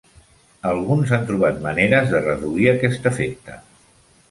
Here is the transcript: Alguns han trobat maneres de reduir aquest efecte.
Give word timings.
Alguns 0.69 1.13
han 1.17 1.27
trobat 1.27 1.61
maneres 1.67 2.09
de 2.15 2.23
reduir 2.25 2.69
aquest 2.73 3.09
efecte. 3.13 3.63